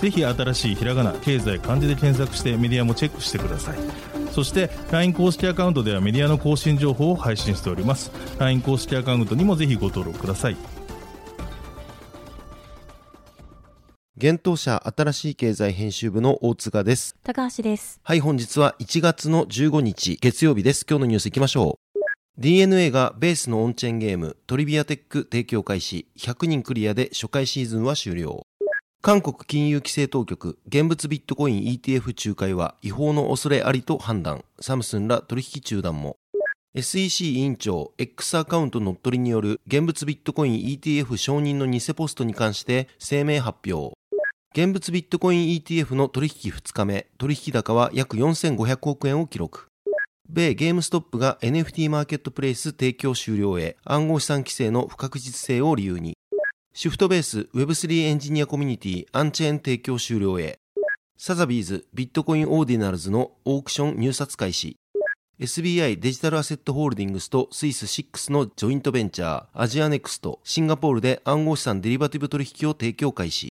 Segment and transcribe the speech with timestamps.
[0.00, 3.78] ぜひ新しいひらがな経済漢字で検索してメディアもチェックしてください
[4.32, 10.56] そして LINE 公式アカウントではメディアの更新情報を配信しております LINE 公式アカウントにもぜひご登録ください
[14.18, 17.16] 現当社新しい経済編集部の大塚です。
[17.22, 18.00] 高橋です。
[18.02, 20.86] はい、本日は1月の15日月曜日です。
[20.88, 21.86] 今日のニュース行きましょう。
[22.38, 28.46] DNA がベースのオンチェーンゲームトリビアテック提供開始100人クリアで初回シーズンは終了。
[29.06, 34.44] 韓国金融規制当局、現物ビットコイン ETF 仲介は違法の恐れありと判断。
[34.58, 36.16] サムスンら取引中断も。
[36.74, 43.96] SEC 委員長 X アカウント乗っ取りによる現物ビットコイン ETF 承認の偽ポストに関して声明発表。
[44.56, 49.68] 現物ビットコイン ETF の取引2日目、取引高は約4500億円を記録。
[50.28, 56.16] 米ゲームストップが NFT マーケットプレイス提供終了へ暗号資産規制の不確実性を理由に。
[56.78, 60.58] シフトベース Web3 エンジニアコミュニティアンチェーン提供終了へ。
[61.16, 64.76] サザビーズビットコインオーディナルズのオークション入札開始。
[65.40, 73.48] SBI デジタルアセットホールディングスとスイス SIX のジョイントベンチャーアジアネクストシンガポールで暗号資産デリバティブ取引を提供開始。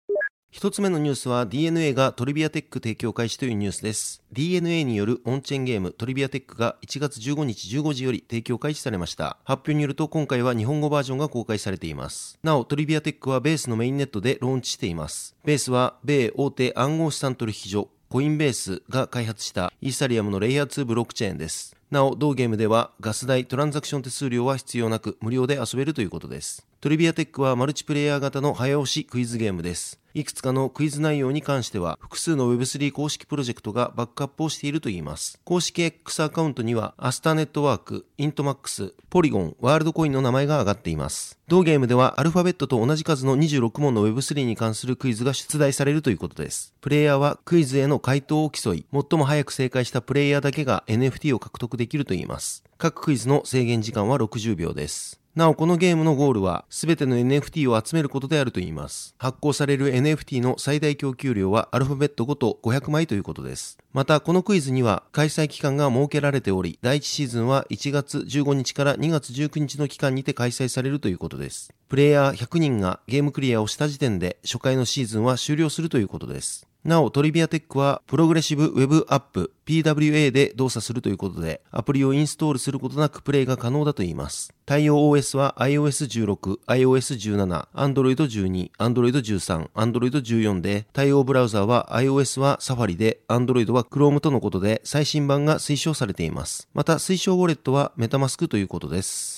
[0.51, 4.23] 一つ目のニュースは DNA がトリビアテック提供開始というニュースです。
[4.33, 9.37] DNA によるオンチェーンゲームトリビアテックが1月15日15時より提供開始されました。
[9.45, 12.39] 発表によると今回は日本語バージョンが公開されています。
[12.43, 15.37] なお trivia.tech はベースのメインネットでローンチしています。
[15.45, 21.77] ベースは米大手暗号資産取引所コインベースが開発したイーサリアムのレイヤー2ブロックチェーンです。
[21.91, 26.67] なお、同ゲームではガス代、トランザクション手数料は必要なく無料で遊べるということです。
[26.81, 29.99] trivia.tech はマルチプレイヤー型の早押しクイズゲームです。
[30.15, 35.41] いくつかのクイズ内容に関しては複数の Web3 公式プロジェクトがバックアップをしているといいます。
[35.43, 41.37] 公式 X アカウントにはアスターネットワーク、イントマックス、ポリゴン、ワールドコインの名前が挙がっています。
[41.49, 46.75] 同ゲームではアルファベットと同じ数の26問の Web3 に関するクイズが出題されるということです。
[46.81, 52.63] プレイヤーはクイズへの回答を競い、最も早く正解したプレイヤーだけが NFT を獲得できるといいます。
[52.77, 55.19] 各クイズの制限時間は60秒です。
[55.39, 59.15] なお、このゲームのゴールは、すべての NFT を集めることであるといいます。
[59.19, 63.79] 発行される NFT の最大供給量はアルファベットごと500枚ということです。
[63.93, 71.73] また、このクイズには開催期間が設けられており、第1シーズンは1月15日から2月19日の期間にて開催されるということです。
[71.89, 76.68] プレイヤー100人がゲームクリアをした時点で、初回のシーズンは終了するということです。
[76.85, 84.55] なお、トリビアテックは、プログレッシブウェブアップ PWA で動作するということで、アプリをインストールすることなくプレイが可能だといいます。
[84.65, 96.69] 対応 OS は iOS16、iOS17、Android 12、Android 13、Android 14で、対応ブラウザは iOS は Safari で、Android は Chrome とのことで、最新版が推奨されています。
[96.75, 99.38] また、推奨ウォレットは MetaMask ということです。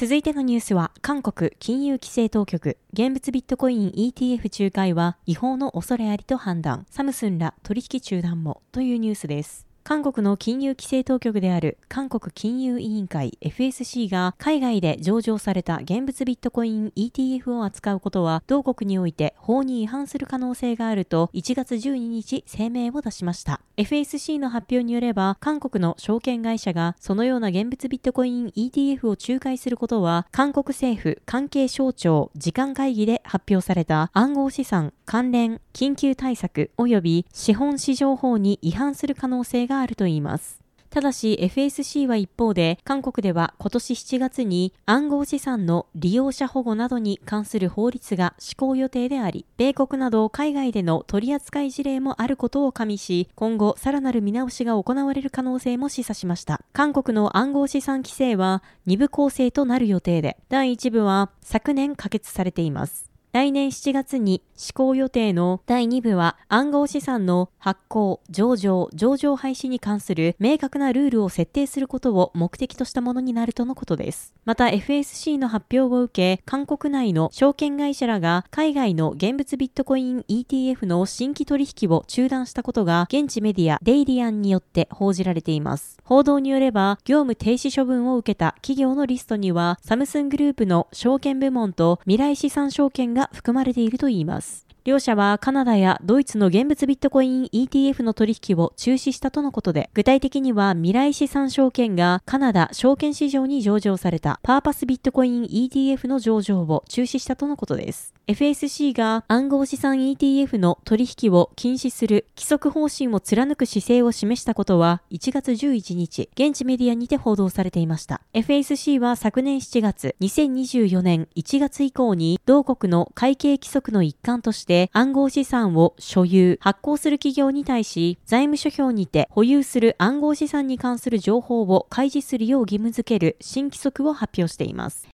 [0.00, 9.67] 続いてのニュースは、韓国金融規制当局、現物ビットコイン ETF 仲介は違法の恐れありと判断、サムスンら取引中断もというニュースです。
[9.84, 23.60] 韓国の金融規制当局である韓国金融委員会 FSC が海外で上場された現物ビットコイン ETF を扱うことは同国において法に違反する可能性があると1月12日声明を出しました。
[23.76, 40.68] FSC の発表によれば韓国の証券会社がそのような現物ビットコイン ETF を仲介することは韓国政府関係省庁時間会議で発表された暗号資産関連緊急対策及び資本市場法に違反する可能性があるといいます。
[40.90, 63.07] ただし FSC は一方で韓国では今年7月に暗号資産の利用者保護などに関する法律が施行予定であり米国など海外での取り扱い事例もあることを加味し今後さらなる見直しが行われる可能性も示唆しました韓国の暗号資産規制は2部構成となる予定で第1部は昨年可決されています
[63.38, 74.34] 来年7月に施行予定の第2部は暗号資産の発行、上場、上場廃止に関する明確なルールを設定することを目的としたものになるとのことです。
[74.44, 85.98] また FSC の発表を受け、韓国内の証券会社らが海外の現物ビットコイン ETF の新規取引を中断したことが現地メディアデイリアンによって報じられています。
[86.02, 94.68] 報道によれば、業務停止処分を受けた企業のリストには、サムスングループの証券部門と未来資産証券が含まれているといいます。
[94.84, 108.14] 両社はカナダやドイツの現物ビットコイン ETF の取引を中止したとのことで、具体的には未来資産証券がカナダ証券市場に上場されたパーパスビットコイン ETF の上場を中止したとのことです。
[108.28, 118.20] FSC が暗号資産 ETF の取引を禁止する規則方針を貫く姿勢を示したことは1月11日、現地メディアにて報道されていました。
[118.34, 135.08] FSC は昨年7月、2024年1月以降に同国の会計規則の一環として暗号資産を所有、発行する企業に対し財務諸表にて保有する暗号資産に関する情報を開示するよう義務付ける新規則を発表しています。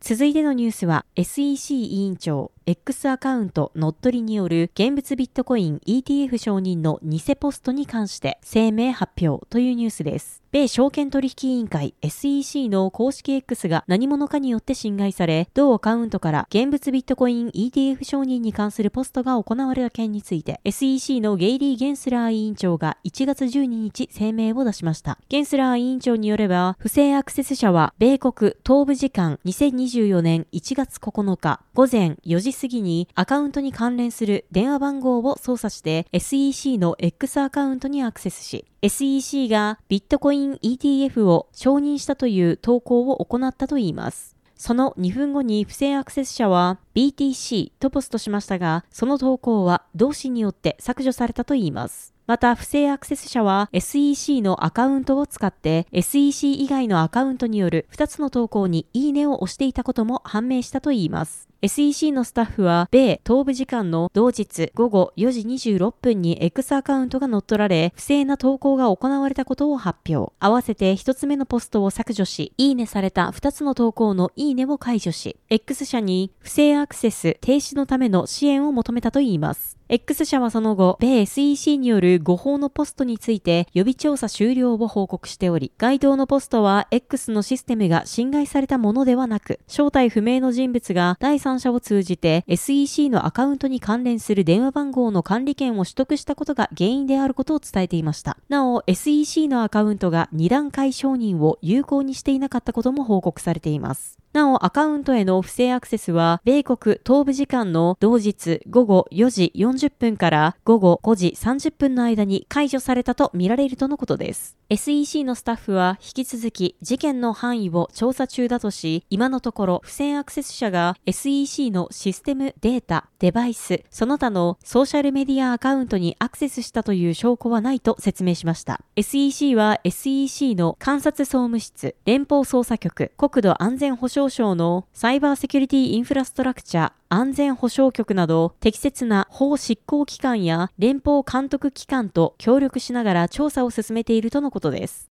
[0.00, 10.42] 続いてのニュースは SEC 委員長 X アカウント乗っ取りによる現物ビットコイン ETF 承認の偽ポストに関して声明発表というニュースです。
[10.50, 25.18] 米証券取引委員会 SEC の公式 X が何者かによって侵害され、同アカウントから現物ビットコイン ETF 承認に関するポストが行われた件について、SEC のゲイリー・ゲンスラー委員長が1月12日声明を出しました。
[25.28, 44.36] ゲンスラー委員長によれば、不正アクセス者は米国東部時間2024年1月9日午前4時過ぎにアカウントに関連する電話番号を操作して SEC の X アカウントにアクセスし、SEC がビットコイン ETF を承認したという投稿を行ったといいます。
[44.56, 52.12] その2分後に不正アクセス者は BTC とポストしましたが、その投稿は同氏によって削除されたといいます。
[52.26, 61.47] また、不正アクセス者は SEC のアカウントを使って SEC 以外のアカウントによる2つの投稿にいいねを押していたことも判明したといいます。
[61.60, 70.32] SEC のスタッフは、米東部時間の同日午後4時26分に X アカウントが乗っ取られ、不正な投稿が行われたことを発表。
[70.38, 79.78] 合わせて1つ目のポストを削除し、いいねされた2つの投稿のいいねを解除し、X 社に不正アクセス停止のための支援を求めたといいます。
[79.90, 98.36] X 社はその後、米 SEC による誤報のポストについて予備調査終了を報告しており、該当のポストは X のシステムが侵害されたものではなく、正体不明の人物が第産者を通じて SEC のアカウントに関連する電話番号の管理権を取得したことが原因であることを伝えていました。
[98.48, 104.18] なお、SEC のアカウントが2段階承認を有効にしていなかったことも報告されています。
[104.38, 114.56] なお、アカウントへの不正アクセスは、米国東部時間の同日午後4時40分から午後5時30分の間に解除されたとみられるとのことです。
[114.70, 128.82] SEC のスタッフは引き続き事件の範囲を調査中だとし、今のところ不正アクセス者が SEC のシステム、データ、デバイス、その他のソーシャルメディアアカウントにアクセスしたという証拠はないと説明しました。
[128.94, 145.08] SEC は SEC の監察総務室、連邦捜査局、国土安全保障省のサイバーセキュリティインフラストラクチャ、安全保障局など適切な法執行機関や連邦監督機関と協力しながら調査を進めているとのことです。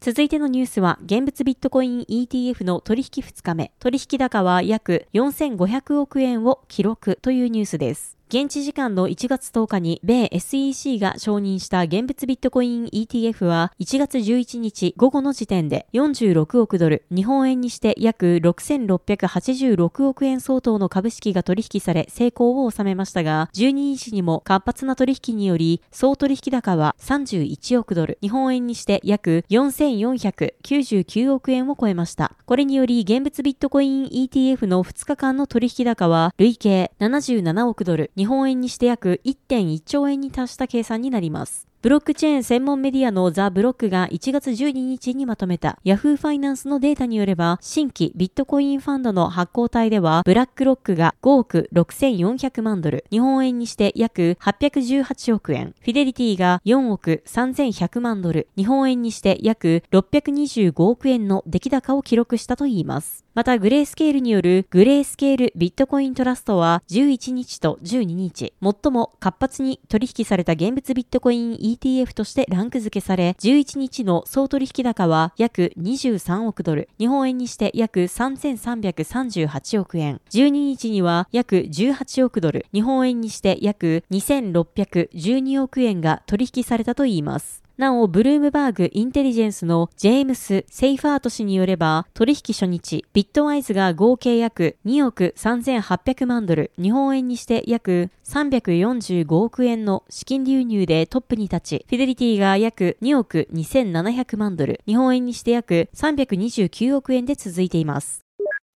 [0.00, 8.18] 続いてのニュースは、現物ビットコイン ETF の取引2日目、取引高は約4500億円を記録というニュースです。
[8.34, 32.34] 現地時間の1月10日に米 SEC が承認した現物ビットコイン ETF は1月11日午後の時点で46億ドル、日本円にして約6686億円相当の株式が取引され成功を収めましたが、12日にも活発な取引により総取引高は31億ドル、日本円にして約4499億円を超えました。
[32.46, 41.66] これにより現物ビットコイン ETF の2日間の取引高は累計77億ドル、日本円にして約1.1兆円に達した計算になります。
[41.82, 63.24] ブロックチェーン専門メディアのザ・ブロックが1月12日にまとめた Yahoo ファイナンスのデータによれば、新規ビットコインファンドの発行体では、ブラックロックが5億6400万ドル、日本円にして約818億円、フィデリティが4億3100万ドル、日本円にして約625億円の出来高を記録したといいます。
[63.34, 87.61] また、グレースケールによるグレースケールビットコイントラストは11日と12日、最も活発に取引された現物ビットコイン ETF としてランク付けされ、11日の総取引高は約23億ドル、日本円にして約3338億円、12日には約18億ドル、日本円にして約2612億円が取引されたといいます。
[87.78, 108.22] なお、ブルームバーグインテリジェンスのジェームス・セイファート氏によれば、取引初日、ビットワイズが合計約2億3800万ドル、日本円にして約345億円の資金流入でトップに立ち、フィデリティが約2億2700万ドル、日本円にして約329億円で続いています。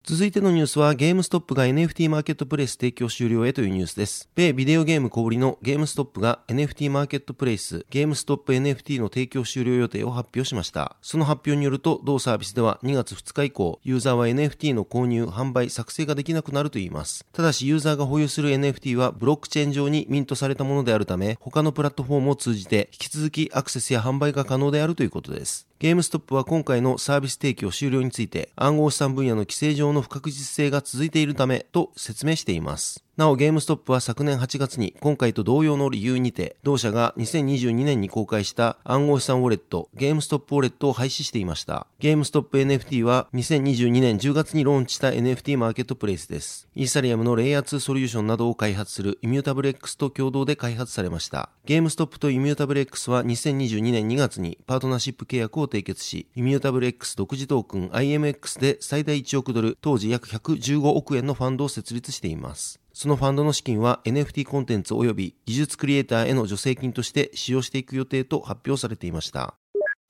[0.07, 4.29] 続いてのニュースはゲームストップが NFT マーケットプレイス提供終了へというニュースです。
[4.35, 10.95] 米ビデオゲーム小売りのゲームストップが NFT マーケットプレイスゲームストップ NFT の提供終了予定を発表しました。
[11.01, 17.25] その発表によると同サービスでは2月2日以降ユーザーは NFT の購入、販売、作成ができなくなるといいます。
[17.33, 25.67] ただしユーザーが保有する NFT はブロックチェーン上にミントされたものであるため他のプラットフォームを通じて引き続きアクセスや販売が可能であるということです。
[25.77, 33.03] ゲームストップは今回のサービス提供終了について暗号資産分野の規制上のの不確実性が続いているためと説明しています。
[33.17, 41.87] なおゲームストップは昨年8月に今回と同様の理由にて同社が2022年に公開した暗号資産ウォレットゲームストップウォレットを廃止していました。
[41.99, 46.67] ゲームストップ NFT は2022年10月にローンチした NFT マーケットプレイスです。
[46.75, 51.49] イーサリアムのレイヤー2ソリューションなどを開発するイミュータブル X と共同で開発されました。
[51.63, 62.81] ゲームストップとイミュータブル X は2022年2月にパートナーシップ契約を締結し、イミュータブル X 独自トークン IMX で最大1億ドル、当時約115億円のファンドを設立しています。
[62.95, 69.55] そのファンドの資金は NFT コンテンツ及び技術クリエイターへの助成金として使用していく予定と発表されていました。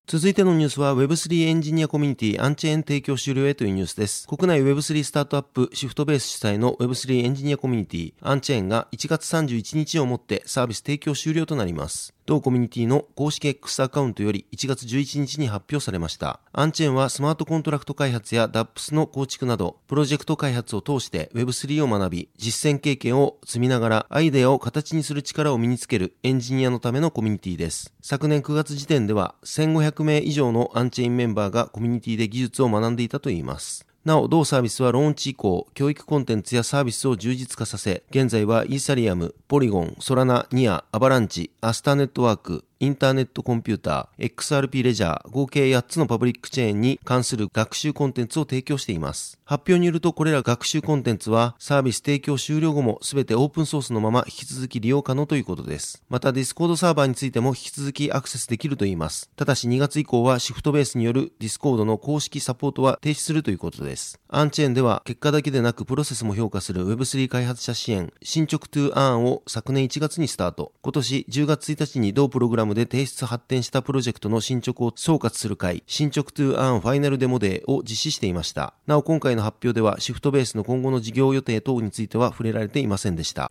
[0.06, 4.28] 続いてのニュースは Web3 エンジニアコミュニティ UNCHAIN 提供終了へというニュースです。
[4.28, 12.15] 国内 Web3 スタートアップシフトベース主催の Web3 エンジニアコミュニティ UNCHAIN が1月31日をもってサービス提供終了となります。
[12.26, 16.40] 同コミュニティの公式 X アカウントより1月11日に発表されました。
[16.52, 27.94] UNCHAIN はスマートコントラクト開発や DApps の構築など、プロジェクト開発を通して Web3 を学び、実践経験を積みながらアイデアを形にする力を身につけるエンジニアのためのコミュニティです。
[28.02, 33.85] 昨年9月時点では1500名以上の UNCHAIN メンバーがコミュニティで技術を学んでいたといいます。
[34.06, 49.38] なお、同サービスはローンチ以降、教育コンテンツやサービスを充実化させ、現在はイーサリアム、ポリゴン、ソラナ、ニア、アバランチ、アスターネットワーク、インターネットコンピューター、XRP レジャー、合計8つのパブリックチェーンに関する学習コンテンツを提供しています。
[49.46, 56.02] 発表によるとこれら学習コンテンツはサービス提供終了後も全てオープンソースのまま引き続き利用可能ということです。
[56.10, 59.30] また Discord サーバーについても引き続きアクセスできるといいます。
[59.36, 64.20] ただし2月以降はシフトベースによる Discord の公式サポートは停止するということです。
[64.28, 70.72] UNCHAIN では結果だけでなくプロセスも評価する Web3 開発者支援、進捗 to Earn を昨年1月にスタート。
[70.82, 78.74] 今年10月1日に同プログラムで提出発展したプロジェクトの進捗を総括する会、進捗 to Earn Final Demo Day を実施していました。
[78.86, 83.50] なお今回の発表ではシフトベースの今後の事業予定等については触れられていませんでした。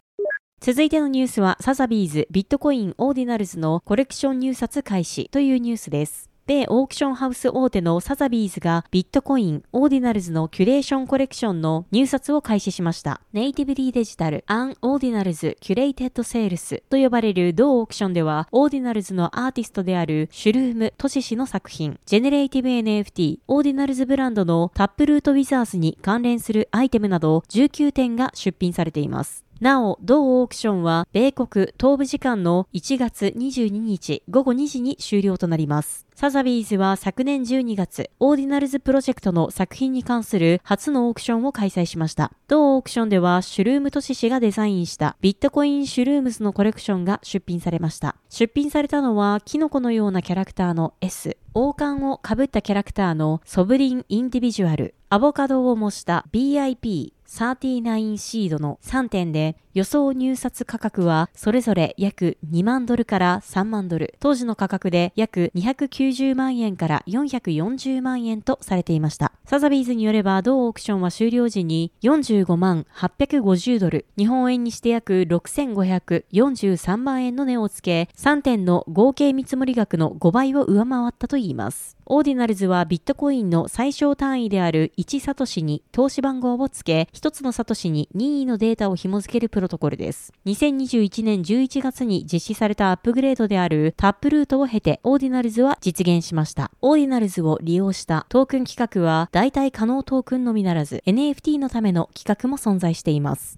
[0.61, 6.34] 続いてのニュースは、サザビーズ、ビットコイン、オーディナルズのコレクション入札開始というニュースです。
[6.47, 13.19] 米オークションハウス大手のサザビーズがビットコイン、オーディナルズのキュレーションコレクションの入札を開始しました。
[13.33, 29.44] Natively Digital、An Ordinals Curated Sales と呼ばれる同オークションでは、オーディナルズのアーティストであるシュルーム・トシシの作品、ジェネレイティブ NFT、オーディナルズブランドのタップルートウィザーズに関連するアイテムなど19点が出品されています。
[29.61, 36.05] なお、同オークションは、米国東部時間の1月22日午後2時に終了となります。
[36.13, 42.33] サザビーズは昨年12月、オーディナルズプロジェクトの作品に関する初のオークションを開催しました。
[42.49, 48.17] 同オークションでは、シュルームトシ氏がデザインしたビットコインシュルームズのコレクションが出品されました。
[48.29, 69.31] 出品されたのは、キノコのようなキャラクターの S、王冠をかぶったキャラクターのソブリン・インディビジュアル、アボカドを模した BIP、39シードの3点で予想入札価格はそれぞれ約2万ドルから3万ドル、当時の価格で約290万円から440万円とされていました。
[69.45, 81.95] サザビーズによれば同オークションは終了時に45万850ドル、日本円にして約6543万円の値をつけ、3点の合計見積もり額の5倍を上回ったといいます。
[82.07, 90.31] オーディナルズはビットコインの最小単位である1サトシに通し番号をつけ、1つのサトシに任意のデータを紐付けるプロトコルです。
[90.45, 96.69] 2021年11月に実施されたアップグレードであるタップルートを経て、オーディナルズは実現しました。
[96.81, 103.57] オーディナルズを利用したトークン企画は、代替可能トークンのみならず、NFT のための企画も存在しています。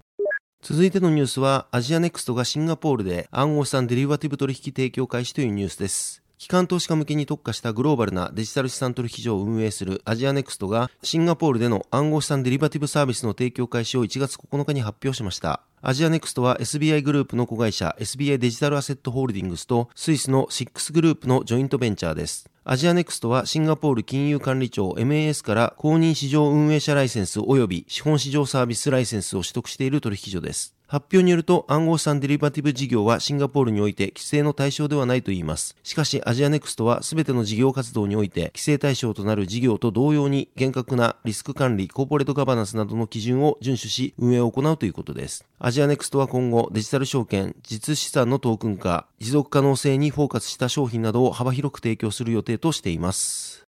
[0.62, 6.24] 続いてのニュースは、アジアネクストがシンガポールで暗号資産デリバティブ取引提供開始というニュースです。
[6.38, 15.62] 機関投資家向けに特化したグローバルなデジタル資産取引所を運営するアジアネクストがシンガポールでの暗号資産デリバティブサービスの提供開始を1月9日に発表しました。
[15.80, 22.50] アジアネクストは SBI グループの子会社 SBI デジタルアセットホールディングスとスイスのシックスグループのジョイントベンチャーです。
[22.64, 30.74] アジアネクストはシンガポール金融管理庁 MAS から公認市場運営者ライセンス及び資本市場サービスライセンスを取得している取引所です。
[30.90, 35.76] 発表によると暗号資産デリバティブ事業はシンガポールにおいて規制の対象ではないといいます。
[35.84, 45.46] しかしアジアネクストは全ての事業活動において規制対象となる事業と同様に厳格なリスク管理、コーポレートガバナンスなどの基準を遵守し運営を行うということです。
[45.68, 53.66] アジアネクストは今後デジタル証券、実資産のトークン化、持続可能性にフォーカスした商品などを幅広く提供する予定としています。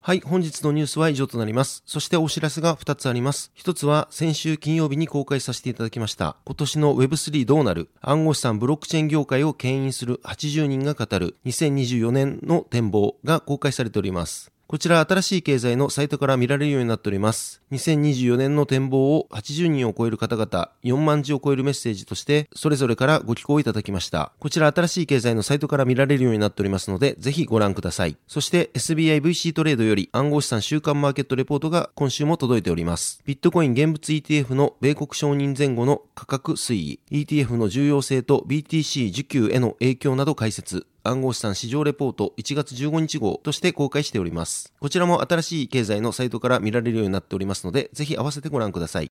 [0.00, 1.84] はい、本日のニュースは以上となります。
[1.86, 3.52] そしてお知らせが2つあります。
[3.56, 6.34] 1つは先週金曜日に公開させていただきました。
[6.44, 14.50] 今年の Web3 どうなる暗号資産ブロックチェーン業界を牽引する80人が語る2024年の展望が公開されております。
[14.68, 17.62] こちら新しい経済のサイトから見られるようになっております。
[17.70, 24.32] 2024年の展望を80人を超える方々、4万字を超えるメッセージとして、それぞれからご寄稿いただきました。
[24.40, 28.16] こちら新しい経済のサイトから見られるようになっておりますので、ぜひご覧ください。
[28.26, 33.22] そして SBIVC トレードより暗号資産週間マーケットレポートが今週も届いております。
[33.24, 44.72] ビットコイン現物 ETF の米国承認前後の価格推移、ETF の重要性と BTC 受給への影響など解説、暗号資産市場レポート1月15日号として公開しております。
[44.80, 49.10] こちらも新しい経済のサイトから見られるようになっておりますので、ぜひ合わせてご覧ください。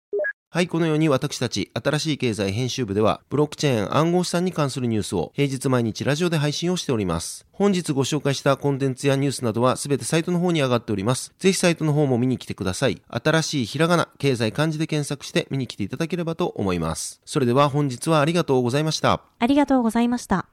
[0.55, 7.47] はい、このように私たち、新しい経済編集部では、ブロックチェーン暗号資産に関するニュースを平日毎日ラジオで配信をしております。
[7.53, 11.33] 本日ご紹介したコンテンツやニュースなどはすべてサイトの方に上がっております。
[11.39, 13.01] ぜひサイトの方も見に来てください。
[13.09, 17.23] 新しいひらがな、経済漢字で検索して見に来ていただければと思います。
[17.25, 19.23] それでは本日はありがとうございました。
[19.39, 20.49] ありがとうございました。